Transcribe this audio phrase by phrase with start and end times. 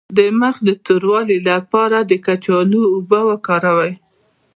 [0.17, 3.93] د مخ د توروالي لپاره د کچالو اوبه وکاروئ